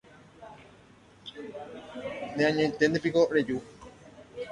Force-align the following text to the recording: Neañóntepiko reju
Neañóntepiko 2.35 3.21
reju 3.37 3.57